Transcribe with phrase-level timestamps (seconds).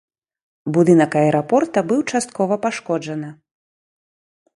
[0.77, 3.29] Будынак аэрапорта быў часткова пашкоджана.